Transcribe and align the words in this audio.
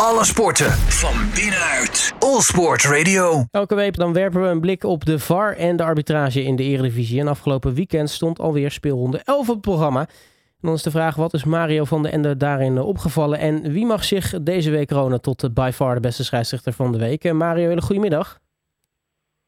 Alle 0.00 0.24
sporten 0.24 0.70
van 0.72 1.14
binnenuit. 1.34 2.14
All 2.18 2.40
Sport 2.40 2.84
Radio. 2.84 3.44
Elke 3.50 3.74
week 3.74 3.96
dan 3.96 4.12
werpen 4.12 4.42
we 4.42 4.48
een 4.48 4.60
blik 4.60 4.84
op 4.84 5.04
de 5.04 5.18
VAR 5.18 5.56
en 5.56 5.76
de 5.76 5.82
arbitrage 5.82 6.42
in 6.42 6.56
de 6.56 6.62
Eredivisie. 6.62 7.20
En 7.20 7.28
afgelopen 7.28 7.74
weekend 7.74 8.10
stond 8.10 8.40
alweer 8.40 8.70
speelronde 8.70 9.20
11 9.24 9.40
op 9.40 9.54
het 9.54 9.60
programma. 9.60 10.00
En 10.00 10.08
dan 10.60 10.72
is 10.72 10.82
de 10.82 10.90
vraag, 10.90 11.14
wat 11.14 11.34
is 11.34 11.44
Mario 11.44 11.84
van 11.84 12.02
der 12.02 12.12
Ende 12.12 12.36
daarin 12.36 12.78
opgevallen? 12.78 13.38
En 13.38 13.72
wie 13.72 13.86
mag 13.86 14.04
zich 14.04 14.42
deze 14.42 14.70
week 14.70 14.86
kronen 14.86 15.20
tot 15.20 15.40
de 15.40 15.52
by 15.52 15.70
far 15.74 15.94
de 15.94 16.00
beste 16.00 16.24
scheidsrechter 16.24 16.72
van 16.72 16.92
de 16.92 16.98
week? 16.98 17.32
Mario, 17.32 17.68
hele 17.68 17.82
goedemiddag. 17.82 18.38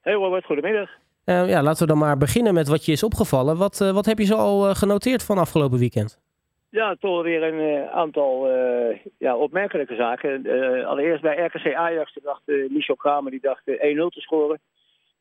Hey 0.00 0.12
Robert, 0.12 0.44
goedemiddag. 0.44 0.88
Uh, 1.24 1.48
ja, 1.48 1.62
laten 1.62 1.82
we 1.82 1.88
dan 1.88 1.98
maar 1.98 2.16
beginnen 2.16 2.54
met 2.54 2.68
wat 2.68 2.84
je 2.84 2.92
is 2.92 3.02
opgevallen. 3.02 3.56
Wat, 3.56 3.80
uh, 3.80 3.90
wat 3.90 4.06
heb 4.06 4.18
je 4.18 4.24
zo 4.24 4.36
al 4.36 4.68
uh, 4.68 4.74
genoteerd 4.74 5.22
van 5.22 5.38
afgelopen 5.38 5.78
weekend? 5.78 6.18
Ja, 6.70 6.94
toch 6.94 7.22
weer 7.22 7.42
een 7.42 7.88
aantal 7.88 8.48
ja, 9.18 9.36
opmerkelijke 9.36 9.94
zaken. 9.94 10.46
allereerst 10.86 11.22
bij 11.22 11.44
RKC 11.44 11.74
Ajax 11.74 12.18
dacht 12.22 12.42
Michel 12.46 12.96
Kramer 12.96 13.30
die 13.30 13.40
dacht 13.40 13.62
1-0 13.66 13.72
te 14.08 14.20
scoren. 14.20 14.60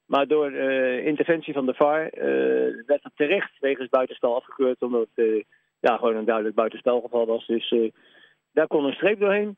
Maar 0.06 0.28
door 0.28 0.52
interventie 0.52 1.54
van 1.54 1.66
de 1.66 1.74
VAR 1.74 2.10
werd 2.86 3.04
het 3.04 3.16
terecht 3.16 3.60
wegens 3.60 3.90
buitenspel 3.90 4.36
afgekeurd. 4.36 4.82
Omdat 4.82 5.08
het 5.14 5.46
ja, 5.80 5.98
gewoon 5.98 6.16
een 6.16 6.26
duidelijk 6.26 6.56
buitenspelgeval 6.56 7.26
was. 7.26 7.46
Dus 7.46 7.74
daar 8.52 8.68
kon 8.68 8.86
een 8.86 8.94
streep 8.94 9.20
doorheen. 9.20 9.58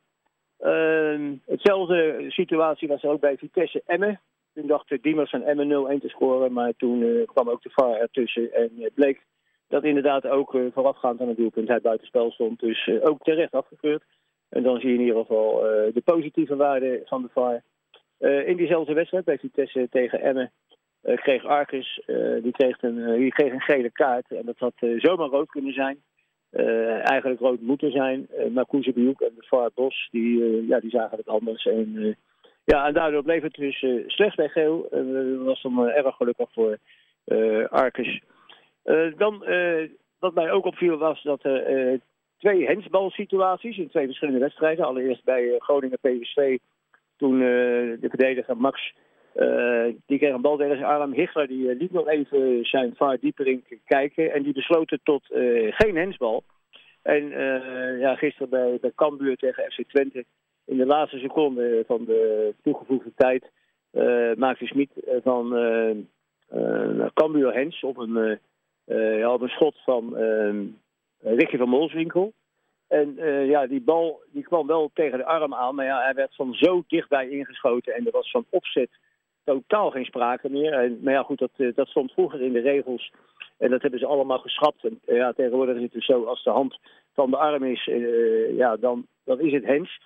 Ehm, 0.60 1.36
hetzelfde 1.46 2.26
situatie 2.28 2.88
was 2.88 3.04
er 3.04 3.10
ook 3.10 3.20
bij 3.20 3.38
Vitesse 3.38 3.82
Emmen. 3.86 4.22
Toen 4.54 4.68
dacht 4.68 5.04
Diemers 5.04 5.30
van 5.30 5.44
Emmen 5.44 5.68
0-1 5.68 6.02
te 6.02 6.10
scoren. 6.10 6.54
Maar 6.54 6.74
toen 6.78 7.26
kwam 7.26 7.50
ook 7.50 7.62
de 7.62 7.70
VAR 7.70 7.96
ertussen. 7.96 8.54
En 8.54 8.92
bleek 8.94 9.26
dat 9.70 9.84
inderdaad 9.84 10.28
ook 10.28 10.54
uh, 10.54 10.66
voorafgaand 10.74 11.22
aan 11.22 11.28
het 11.28 11.38
doelpunt 11.38 11.68
hij 11.68 11.82
buitenspel 11.82 12.32
stond. 12.32 12.60
Dus 12.60 12.90
ook 13.02 13.24
terecht 13.24 13.54
afgekeurd. 13.54 14.04
En 14.50 14.64
dan 14.64 14.80
zie 14.80 14.90
je 14.90 14.96
in 14.96 15.02
ieder 15.02 15.20
geval 15.20 15.60
de 15.94 16.02
positieve 16.04 16.56
waarde 16.56 17.02
van 17.06 17.22
de 17.22 17.30
VAR. 17.34 17.64
in 18.46 18.58
diezelfde 18.58 18.94
wedstrijd 18.94 19.26
bij 19.26 19.38
Vitesse 19.38 19.88
tegen 19.90 20.22
Emmen 20.22 20.52
kreeg 21.02 21.46
Arcus 21.46 22.02
die 22.42 22.52
kreeg 22.52 22.82
een, 22.82 23.20
die 23.20 23.32
kreeg 23.32 23.54
een 23.54 23.62
gele 23.62 23.92
kaart. 23.92 24.32
En 24.32 24.46
dat 24.46 24.58
had 24.58 24.74
zomaar 24.98 25.30
rood 25.30 25.50
kunnen 25.50 25.74
zijn. 25.74 25.98
eigenlijk 27.04 27.40
rood 27.40 27.62
moeten 27.62 27.92
zijn. 27.92 28.28
maar 28.52 28.66
Koezebiuk 28.66 29.20
en 29.20 29.32
de 29.36 29.46
VAR 29.48 29.70
Bos 29.74 30.08
die, 30.12 30.68
ja, 30.68 30.80
die 30.80 30.90
zagen 30.90 31.18
het 31.18 31.28
anders. 31.28 31.66
En 31.66 32.18
ja, 32.72 32.88
en 32.88 32.94
daardoor 32.94 33.24
bleef 33.24 33.42
het 33.42 33.54
dus 33.54 33.82
uh, 33.82 34.04
slechts 34.08 34.36
bij 34.36 34.50
geel. 34.50 34.88
En 34.92 35.08
uh, 35.08 35.38
dat 35.38 35.46
was 35.46 35.62
dan 35.62 35.88
uh, 35.88 35.98
erg 35.98 36.16
gelukkig 36.16 36.50
voor 36.52 36.78
Arcus. 37.70 38.22
Dan, 39.18 39.44
wat 40.20 40.34
mij 40.34 40.52
ook 40.52 40.66
opviel 40.66 40.98
was 40.98 41.24
dat 41.24 41.44
er 41.44 42.00
twee 42.38 42.66
hensbalsituaties 42.66 43.78
in 43.78 43.90
twee 43.90 44.06
verschillende 44.06 44.40
wedstrijden. 44.40 44.86
Allereerst 44.86 45.24
bij 45.24 45.56
Groningen 45.58 46.00
PSV, 46.02 46.58
toen 47.18 47.40
de 47.40 48.08
verdediger 48.10 48.58
Max, 48.58 48.94
die 50.06 50.18
kreeg 50.18 50.34
een 50.34 50.42
bal 50.42 50.58
tegen 50.58 50.78
zijn. 50.78 51.14
Hichler 51.14 51.48
die 51.48 51.76
liet 51.76 51.92
nog 51.92 52.08
even 52.08 52.66
zijn 52.66 52.96
vaart 52.96 53.22
dieper 53.22 53.48
in 53.48 53.64
kijken 53.86 54.34
en 54.34 54.44
die 54.44 54.54
besloten 54.54 55.00
tot 55.04 55.26
geen 55.70 55.96
hensbal. 55.96 56.44
En 57.02 57.30
ja, 58.00 58.16
gisteren 58.16 58.50
bij, 58.50 58.78
bij 58.82 58.92
Cambuur 58.96 59.38
tegen 59.38 59.72
FC 59.72 59.84
Twente 59.88 60.26
in 60.66 60.78
de 60.78 60.86
laatste 60.86 61.18
seconde 61.18 61.84
van 61.88 62.06
de 62.06 62.54
toegevoegde 62.64 63.12
tijd 63.16 63.52
maakte 64.38 64.66
Smit 64.66 64.90
van 65.24 65.56
Cambuur 67.14 67.54
Hens 67.54 67.84
op 67.84 67.98
een, 67.98 68.40
ja, 68.96 69.34
op 69.34 69.42
een 69.42 69.50
schot 69.50 69.76
van 69.84 70.18
Ricky 71.20 71.58
van 71.58 71.70
Molswinkel. 71.70 72.34
En 72.88 73.16
ja, 73.48 73.68
die 73.68 73.82
bal 73.82 74.22
die 74.32 74.44
kwam 74.44 74.68
wel 74.68 74.92
tegen 74.94 75.18
de 75.18 75.26
arm 75.26 75.54
aan, 75.54 75.76
maar 75.76 75.86
ja, 75.86 76.04
hij 76.04 76.14
werd 76.14 76.36
van 76.36 76.54
zo 76.54 76.84
dichtbij 76.88 77.30
ingeschoten 77.30 77.94
en 77.94 78.06
er 78.06 78.12
was 78.12 78.32
van 78.32 78.46
opzet 78.50 78.90
totaal 79.44 79.92
geen 79.92 80.06
sprake 80.06 80.50
meer. 80.50 80.74
En, 80.74 81.00
maar 81.04 81.14
ja, 81.14 81.24
goed, 81.24 81.40
dat, 81.40 81.76
dat 81.76 81.88
stond 81.88 82.12
vroeger 82.12 82.42
in 82.42 82.54
de 82.54 82.62
regels 82.62 83.12
en 83.58 83.70
dat 83.70 83.82
hebben 83.82 84.00
ze 84.00 84.06
allemaal 84.06 84.40
geschrapt. 84.40 84.84
En 84.84 85.00
ja, 85.06 85.34
tegenwoordig 85.34 85.76
is 85.76 85.82
het 85.82 85.92
dus 85.92 86.06
zo, 86.06 86.24
als 86.24 86.44
de 86.44 86.50
hand 86.50 86.80
van 87.14 87.30
de 87.30 87.38
arm 87.38 87.64
is, 87.64 87.90
ja, 88.56 88.78
dan, 88.78 89.08
dan 89.24 89.40
is 89.40 89.54
het 89.54 89.66
hens. 89.66 90.02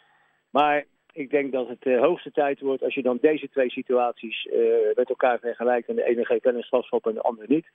Maar 0.50 0.85
ik 1.13 1.29
denk 1.29 1.52
dat 1.52 1.68
het 1.68 1.81
de 1.81 1.97
hoogste 1.97 2.31
tijd 2.31 2.59
wordt 2.59 2.84
als 2.84 2.94
je 2.94 3.02
dan 3.02 3.18
deze 3.22 3.50
twee 3.50 3.69
situaties 3.69 4.47
met 4.96 5.09
elkaar 5.09 5.40
vergelijkt. 5.40 5.88
En 5.88 5.96
de 5.96 6.03
ene 6.03 6.25
geeft 6.25 6.44
wel 6.44 6.56
een 6.56 6.63
strafschop 6.63 7.08
en 7.08 7.13
de 7.13 7.22
andere 7.22 7.47
niet. 7.50 7.68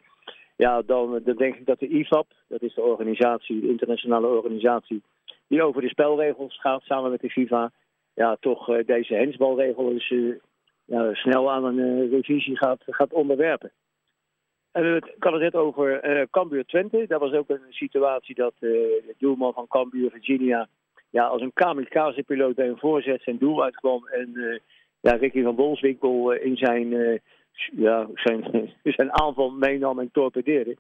Ja, 0.59 0.83
dan, 0.83 1.21
dan 1.25 1.37
denk 1.37 1.55
ik 1.55 1.67
dat 1.67 1.79
de 1.79 1.89
IFAB, 1.89 2.27
dat 2.49 2.63
is 2.63 2.75
de 2.75 2.83
organisatie, 2.83 3.61
de 3.61 3.69
internationale 3.69 4.27
organisatie, 4.27 5.03
die 5.49 5.63
over 5.63 5.83
de 5.83 5.89
spelregels 5.89 6.61
gaat 6.61 6.83
samen 6.83 7.11
met 7.11 7.21
de 7.21 7.31
FIFA, 7.31 7.71
ja, 8.15 8.37
toch 8.41 8.69
uh, 8.69 8.87
deze 8.87 9.15
hensbalregel 9.15 9.91
is, 9.91 10.11
uh, 10.11 10.35
ja, 10.85 11.15
snel 11.15 11.51
aan 11.51 11.65
een 11.65 12.11
revisie 12.11 12.57
gaat, 12.57 12.83
gaat 12.87 13.13
onderwerpen. 13.13 13.73
En 14.73 14.93
had 15.19 15.33
het 15.33 15.41
net 15.41 15.55
over 15.55 16.01
Cambuur 16.31 16.65
Twente. 16.65 17.05
Dat 17.09 17.21
was 17.21 17.33
ook 17.33 17.49
een 17.49 17.61
situatie 17.71 18.35
dat 18.35 18.53
de 18.59 19.15
doelman 19.19 19.53
van 19.53 19.67
Cambuur, 19.67 20.11
Virginia, 20.11 20.69
ja, 21.11 21.27
als 21.27 21.43
een 21.43 21.53
kamikaze-piloot 21.53 22.55
bij 22.55 22.69
een 22.69 22.79
voorzet 22.79 23.23
zijn 23.23 23.39
doel 23.39 23.65
uitkwam. 23.65 24.07
En 24.07 24.61
ja, 25.01 25.13
Ricky 25.13 25.43
van 25.43 25.55
Bolswinkel 25.55 26.33
in 26.33 26.57
zijn, 26.57 27.21
ja, 27.77 28.09
zijn, 28.15 28.71
zijn 28.83 29.13
aanval 29.13 29.51
meenam 29.51 29.99
en 29.99 30.11
torpedeerde. 30.13 30.77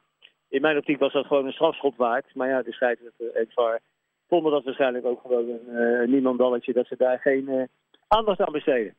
In 0.48 0.60
mijn 0.60 0.76
optiek 0.76 0.98
was 0.98 1.12
dat 1.12 1.26
gewoon 1.26 1.46
een 1.46 1.52
strafschop 1.52 1.96
waard. 1.96 2.34
Maar 2.34 2.48
ja, 2.48 2.62
de 2.62 2.72
scheidsrechter 2.72 3.32
en 3.34 3.46
VAR 3.48 3.80
vonden 4.28 4.52
dat 4.52 4.64
waarschijnlijk 4.64 5.04
ook 5.04 5.20
gewoon 5.20 5.48
een 5.66 6.10
niemandalletje. 6.10 6.72
Dat 6.72 6.86
ze 6.86 6.96
daar 6.96 7.18
geen 7.18 7.68
aandacht 8.08 8.40
aan 8.40 8.52
besteden. 8.52 8.94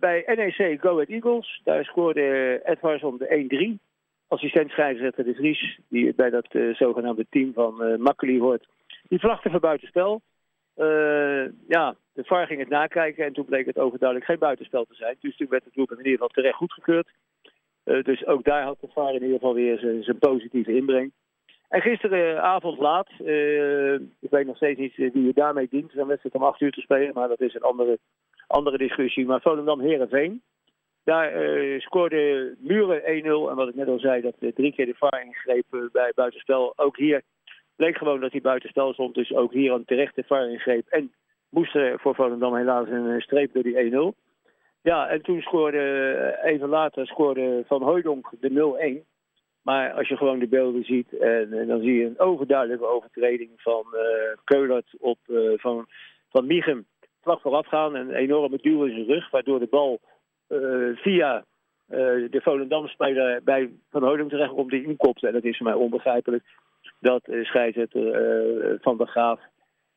bij 0.00 0.22
NEC 0.26 0.80
Go 0.80 0.90
Ahead 0.90 1.08
Eagles, 1.08 1.60
daar 1.64 1.84
scoorde 1.84 2.60
Edwards 2.64 3.02
de 3.18 3.76
1-3. 3.78 3.86
Assistent 4.28 4.70
scheidsrechter 4.70 5.24
De 5.24 5.34
Vries, 5.34 5.78
die 5.88 6.14
bij 6.14 6.30
dat 6.30 6.46
zogenaamde 6.72 7.26
team 7.30 7.52
van 7.52 7.82
uh, 7.82 7.96
Makkeli 7.96 8.40
hoort 8.40 8.66
die 9.10 9.20
vlagde 9.20 9.50
voor 9.50 9.60
buitenspel. 9.60 10.20
Uh, 10.80 11.48
ja, 11.68 11.94
de 12.12 12.24
VAR 12.24 12.46
ging 12.46 12.60
het 12.60 12.68
nakijken 12.68 13.24
en 13.24 13.32
toen 13.32 13.44
bleek 13.44 13.66
het 13.66 13.78
overduidelijk 13.78 14.30
geen 14.30 14.38
buitenspel 14.38 14.84
te 14.84 14.94
zijn. 14.94 15.16
Dus 15.20 15.36
toen 15.36 15.48
werd 15.48 15.64
het 15.64 15.74
doelpunt 15.74 15.98
in 15.98 16.04
ieder 16.04 16.20
geval 16.20 16.34
terecht 16.34 16.56
goedgekeurd. 16.56 17.08
Uh, 17.84 18.02
dus 18.02 18.26
ook 18.26 18.44
daar 18.44 18.62
had 18.62 18.80
de 18.80 18.88
VAR 18.92 19.14
in 19.14 19.22
ieder 19.22 19.38
geval 19.38 19.54
weer 19.54 19.78
zijn 19.78 20.18
positieve 20.18 20.76
inbreng. 20.76 21.12
En 21.68 21.80
gisteravond 21.80 22.78
laat, 22.78 23.08
uh, 23.18 23.94
ik 23.94 24.30
weet 24.30 24.46
nog 24.46 24.56
steeds 24.56 24.78
niet 24.78 24.96
wie 24.96 25.26
je 25.26 25.32
daarmee 25.34 25.68
dient, 25.70 25.94
dan 25.94 26.06
wedstrijd 26.06 26.34
om 26.34 26.42
acht 26.42 26.60
uur 26.60 26.72
te 26.72 26.80
spelen, 26.80 27.14
maar 27.14 27.28
dat 27.28 27.40
is 27.40 27.54
een 27.54 27.62
andere, 27.62 27.98
andere 28.46 28.78
discussie. 28.78 29.26
Maar 29.26 29.40
Volendam 29.40 29.80
Herenveen, 29.80 30.42
daar 31.04 31.32
scoorde 31.80 32.54
Muren 32.58 33.00
1-0 33.00 33.50
en 33.50 33.56
wat 33.56 33.68
ik 33.68 33.74
net 33.74 33.88
al 33.88 33.98
zei, 33.98 34.20
dat 34.20 34.54
drie 34.54 34.72
keer 34.72 34.86
de 34.86 34.94
VAR 34.94 35.22
ingreep 35.24 35.88
bij 35.92 36.12
buitenspel. 36.14 36.72
Ook 36.76 36.96
hier 36.96 37.22
bleek 37.80 37.96
gewoon 37.96 38.20
dat 38.20 38.32
hij 38.32 38.40
buitenspel 38.40 38.92
stond. 38.92 39.14
Dus 39.14 39.34
ook 39.34 39.52
hier 39.52 39.72
een 39.72 39.84
terechte 39.84 40.24
VAR 40.26 40.50
ingreep. 40.50 40.86
En 40.88 41.12
moest 41.48 41.74
er 41.74 41.98
voor 42.00 42.14
Volendam 42.14 42.54
helaas 42.54 42.88
een 42.88 43.20
streep 43.20 43.52
door 43.52 43.62
die 43.62 44.14
1-0. 44.14 44.18
Ja, 44.82 45.08
en 45.08 45.22
toen 45.22 45.40
scoorde, 45.40 46.38
even 46.42 46.68
later 46.68 47.06
scoorde 47.06 47.64
Van 47.66 47.82
Hooydonk 47.82 48.30
de 48.40 49.02
0-1. 49.02 49.08
Maar 49.62 49.92
als 49.92 50.08
je 50.08 50.16
gewoon 50.16 50.38
de 50.38 50.46
beelden 50.46 50.84
ziet, 50.84 51.18
en, 51.18 51.66
dan 51.66 51.80
zie 51.80 51.94
je 51.94 52.04
een 52.04 52.18
overduidelijke 52.18 52.86
overtreding 52.86 53.50
van 53.56 53.84
uh, 53.92 54.00
Keulert 54.44 54.94
op 54.98 55.18
van, 55.56 55.86
van 56.30 56.46
Michem. 56.46 56.86
Vlak 57.20 57.40
vooraf 57.40 57.66
gaan 57.66 57.96
en 57.96 58.08
een 58.08 58.14
enorme 58.14 58.58
duw 58.60 58.84
in 58.84 58.92
zijn 58.94 59.06
rug, 59.06 59.30
waardoor 59.30 59.58
de 59.58 59.66
bal 59.70 60.00
via 60.94 61.44
de 61.86 62.40
Volendam-speler 62.42 63.42
bij 63.42 63.70
Van 63.90 64.02
Hooydonk 64.02 64.30
terechtkomt 64.30 64.70
die 64.70 64.86
inkopte. 64.86 65.26
En 65.26 65.32
dat 65.32 65.44
is 65.44 65.56
voor 65.56 65.66
mij 65.66 65.74
onbegrijpelijk 65.74 66.44
dat 67.00 67.28
uh, 67.28 67.44
scheidsrechter 67.44 68.02
uh, 68.02 68.78
Van 68.80 68.96
der 68.96 69.06
Graaf 69.06 69.40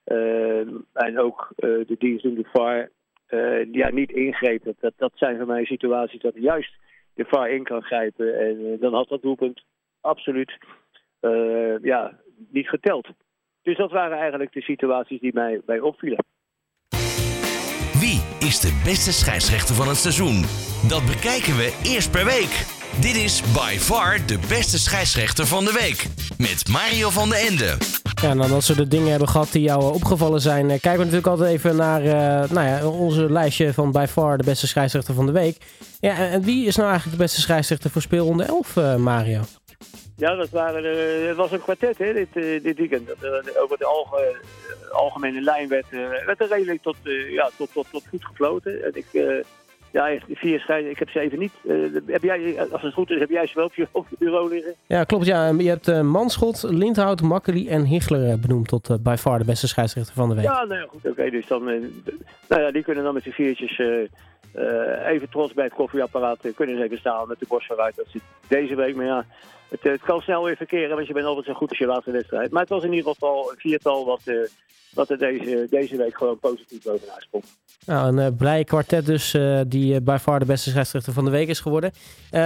uh, 0.05 0.59
en 0.93 1.19
ook 1.19 1.53
de 1.55 1.95
dienstdoende 1.99 2.45
VAR 2.53 2.89
ja, 3.71 3.89
niet 3.89 4.11
ingrepen. 4.11 4.75
Dat, 4.79 4.93
dat 4.97 5.11
zijn 5.15 5.37
voor 5.37 5.47
mij 5.47 5.65
situaties 5.65 6.21
dat 6.21 6.33
juist 6.35 6.73
de 7.13 7.25
VAR 7.25 7.49
in 7.49 7.63
kan 7.63 7.83
grijpen. 7.83 8.39
En 8.39 8.77
dan 8.79 8.93
had 8.93 9.07
dat 9.07 9.21
doelpunt 9.21 9.63
absoluut 10.01 10.57
ja, 11.81 12.19
niet 12.49 12.69
geteld. 12.69 13.07
Dus 13.61 13.77
dat 13.77 13.91
waren 13.91 14.17
eigenlijk 14.17 14.53
de 14.53 14.61
situaties 14.61 15.19
die 15.19 15.33
mij, 15.33 15.61
mij 15.65 15.79
opvielen. 15.79 16.25
Wie 17.99 18.19
is 18.47 18.59
de 18.59 18.81
beste 18.85 19.11
scheidsrechter 19.11 19.75
van 19.75 19.87
het 19.87 19.97
seizoen? 19.97 20.41
Dat 20.89 21.05
bekijken 21.13 21.55
we 21.61 21.67
eerst 21.83 22.11
per 22.11 22.25
week. 22.25 22.72
Dit 23.01 23.15
is 23.15 23.41
by 23.41 23.77
far 23.77 24.17
de 24.25 24.39
beste 24.49 24.79
scheidsrechter 24.79 25.47
van 25.47 25.65
de 25.65 25.71
week. 25.71 26.05
Met 26.37 26.67
Mario 26.69 27.09
van 27.09 27.29
den 27.29 27.37
Ende. 27.37 27.77
Ja, 28.21 28.29
en 28.29 28.37
dan 28.37 28.51
als 28.51 28.67
we 28.67 28.75
de 28.75 28.87
dingen 28.87 29.09
hebben 29.09 29.27
gehad 29.27 29.51
die 29.51 29.61
jou 29.61 29.93
opgevallen 29.93 30.41
zijn, 30.41 30.63
eh, 30.63 30.79
kijken 30.79 30.91
we 30.91 30.97
natuurlijk 30.97 31.27
altijd 31.27 31.51
even 31.51 31.75
naar 31.75 32.03
uh, 32.03 32.49
nou 32.49 32.67
ja, 32.67 32.87
onze 32.87 33.31
lijstje 33.31 33.73
van 33.73 33.91
by 33.91 34.05
far 34.09 34.37
de 34.37 34.43
beste 34.43 34.67
scheidsrechter 34.67 35.13
van 35.13 35.25
de 35.25 35.31
week. 35.31 35.57
Ja, 35.99 36.17
en 36.17 36.43
wie 36.43 36.65
is 36.65 36.75
nou 36.75 36.89
eigenlijk 36.89 37.17
de 37.17 37.23
beste 37.23 37.41
scheidsrechter 37.41 37.89
voor 37.89 38.01
speelronde 38.01 38.43
11, 38.43 38.75
uh, 38.75 38.95
Mario? 38.95 39.41
Ja, 40.17 40.35
dat 40.35 40.49
waren, 40.49 40.83
uh, 40.83 41.27
het 41.27 41.37
was 41.37 41.51
een 41.51 41.61
kwartet 41.61 41.97
hè, 41.97 42.13
dit, 42.13 42.27
uh, 42.33 42.63
dit 42.63 42.77
weekend. 42.77 43.07
Dat, 43.07 43.17
uh, 43.23 43.61
over 43.61 43.77
de 43.77 43.85
alge, 43.85 44.35
algemene 44.91 45.41
lijn 45.41 45.67
werd, 45.67 45.85
werd 46.25 46.41
er 46.41 46.47
redelijk 46.47 46.81
tot, 46.81 46.95
ja, 47.29 47.49
tot, 47.57 47.69
tot, 47.73 47.87
tot 47.91 48.03
goed 48.09 48.25
gefloten. 48.25 48.83
En 48.83 48.91
ik, 48.93 49.05
ja, 49.93 50.17
vier 50.29 50.59
scheiden, 50.59 50.91
ik 50.91 50.99
heb 50.99 51.09
ze 51.09 51.19
even 51.19 51.39
niet. 51.39 51.51
heb 52.05 52.23
jij, 52.23 52.67
als 52.71 52.81
het 52.81 52.93
goed 52.93 53.09
is, 53.09 53.19
heb 53.19 53.29
jij 53.29 53.47
ze 53.47 53.55
wel 53.55 53.65
op 53.65 53.75
je, 53.75 53.87
op 53.91 54.07
je 54.09 54.15
bureau 54.19 54.49
liggen? 54.49 54.73
Ja, 54.87 55.03
klopt. 55.03 55.25
Ja. 55.25 55.47
Je 55.47 55.69
hebt 55.69 56.01
Manschot, 56.01 56.63
Lindhout, 56.63 57.21
Makkeli 57.21 57.69
en 57.69 57.85
Hichler 57.85 58.39
benoemd 58.39 58.67
tot 58.67 59.03
by 59.03 59.15
far 59.19 59.39
de 59.39 59.45
beste 59.45 59.67
scheidsrechter 59.67 60.13
van 60.13 60.29
de 60.29 60.35
week. 60.35 60.43
Ja, 60.43 60.63
nou 60.63 60.79
ja, 60.79 60.87
goed. 60.89 61.05
Oké, 61.05 61.29
dus 61.29 61.47
dan, 61.47 61.63
nou 62.49 62.61
ja, 62.61 62.71
die 62.71 62.83
kunnen 62.83 63.03
dan 63.03 63.13
met 63.13 63.23
z'n 63.23 63.29
viertjes 63.29 63.81
even 65.05 65.29
trots 65.29 65.53
bij 65.53 65.63
het 65.63 65.73
koffieapparaat 65.73 66.39
kunnen 66.55 66.77
ze 66.77 66.83
even 66.83 66.97
staan 66.97 67.27
met 67.27 67.39
de 67.39 67.45
borst 67.47 67.67
vooruit. 67.67 67.95
Dat 67.95 68.05
zit 68.09 68.21
deze 68.47 68.75
week, 68.75 68.95
maar 68.95 69.05
ja, 69.05 69.25
het, 69.69 69.83
het, 69.83 70.01
kan 70.01 70.21
snel 70.21 70.43
weer 70.43 70.55
verkeren, 70.55 70.95
want 70.95 71.07
je 71.07 71.13
bent 71.13 71.25
altijd 71.25 71.45
zo 71.45 71.53
goed 71.53 71.69
als 71.69 71.77
je 71.77 71.85
laatste 71.85 72.11
wedstrijd. 72.11 72.51
Maar 72.51 72.61
het 72.61 72.69
was 72.69 72.83
in 72.83 72.93
ieder 72.93 73.11
geval 73.11 73.51
een 73.51 73.57
viertal 73.57 74.05
wat, 74.05 74.21
wat 74.93 75.09
er 75.09 75.17
deze, 75.17 75.67
deze 75.69 75.97
week 75.97 76.17
gewoon 76.17 76.39
positief 76.39 76.83
bovenaan 76.83 77.19
sprong. 77.21 77.43
Nou, 77.85 78.07
een 78.07 78.31
uh, 78.31 78.37
blij 78.37 78.63
kwartet 78.63 79.05
dus, 79.05 79.37
die 79.67 80.01
bij 80.01 80.19
far 80.19 80.39
de 80.39 80.45
beste 80.45 80.69
scheidsrechter 80.69 81.13
van 81.13 81.25
de 81.25 81.31
week 81.31 81.47
is 81.47 81.59
geworden. 81.59 81.91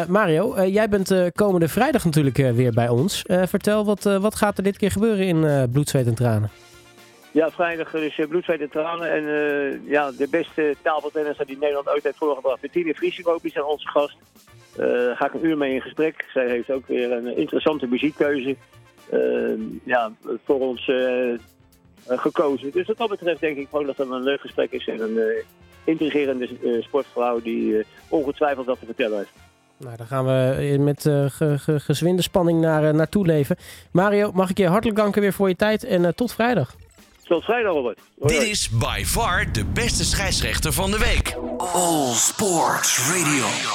Mario, 0.07 0.65
jij 0.65 0.89
bent 0.89 1.31
komende 1.33 1.67
vrijdag 1.67 2.05
natuurlijk 2.05 2.37
weer 2.37 2.73
bij 2.73 2.89
ons. 2.89 3.23
vertel, 3.27 3.85
wat, 3.85 4.03
wat 4.03 4.35
gaat 4.35 4.57
er 4.57 4.63
dit 4.63 4.77
keer 4.77 4.91
gebeuren 4.91 5.27
in 5.27 5.71
Bloed, 5.71 5.89
Zweet 5.89 6.07
en 6.07 6.15
Tranen? 6.15 6.66
Ja, 7.37 7.51
vrijdag 7.51 7.93
is 7.93 8.19
bloed, 8.29 8.43
zweet 8.43 8.61
en 8.61 8.69
tranen. 8.69 9.11
En 9.11 9.23
ja, 9.85 10.11
de 10.11 10.27
beste 10.29 10.75
tafeltennisser 10.81 11.45
die 11.45 11.57
Nederland 11.57 11.89
ooit 11.89 12.03
heeft 12.03 12.17
voorgebracht, 12.17 12.61
Bettine 12.61 12.93
Vriesikoop, 12.93 13.45
is 13.45 13.57
aan 13.57 13.63
onze 13.63 13.87
gast. 13.87 14.17
Uh, 14.79 14.85
ga 15.17 15.25
ik 15.25 15.33
een 15.33 15.45
uur 15.45 15.57
mee 15.57 15.73
in 15.73 15.81
gesprek. 15.81 16.25
Zij 16.33 16.47
heeft 16.47 16.71
ook 16.71 16.87
weer 16.87 17.11
een 17.11 17.37
interessante 17.37 17.87
muziekkeuze 17.87 18.55
uh, 19.13 19.59
ja, 19.83 20.11
voor 20.45 20.59
ons 20.59 20.87
uh, 20.87 21.39
gekozen. 22.07 22.71
Dus 22.71 22.87
wat 22.87 22.97
dat 22.97 23.09
betreft 23.09 23.39
denk 23.39 23.57
ik 23.57 23.67
gewoon 23.69 23.85
dat 23.85 23.97
het 23.97 24.09
een 24.09 24.23
leuk 24.23 24.41
gesprek 24.41 24.71
is. 24.71 24.87
En 24.87 25.01
een 25.01 25.43
intrigerende 25.83 26.49
sportvrouw 26.81 27.41
die 27.41 27.85
ongetwijfeld 28.09 28.65
wat 28.65 28.79
te 28.79 28.85
vertellen 28.85 29.17
heeft. 29.17 29.33
Nou, 29.77 29.97
daar 29.97 30.07
gaan 30.07 30.25
we 30.25 30.77
met 30.79 31.01
ge, 31.01 31.79
gezwinde 31.79 32.21
spanning 32.21 32.61
naar, 32.61 32.95
naartoe 32.95 33.25
leven. 33.25 33.55
Mario, 33.91 34.31
mag 34.31 34.49
ik 34.49 34.57
je 34.57 34.67
hartelijk 34.67 34.97
danken 34.97 35.21
weer 35.21 35.33
voor 35.33 35.49
je 35.49 35.55
tijd 35.55 35.83
en 35.83 36.15
tot 36.15 36.33
vrijdag. 36.33 36.75
Tot 37.27 37.43
vrijdag, 37.43 37.73
Robert. 37.73 37.99
Dit 38.15 38.41
is 38.41 38.69
by 38.69 39.03
far 39.05 39.51
de 39.51 39.65
beste 39.65 40.05
scheidsrechter 40.05 40.73
van 40.73 40.91
de 40.91 40.97
week. 40.97 41.35
All 41.57 42.13
Sports 42.13 43.09
Radio. 43.09 43.45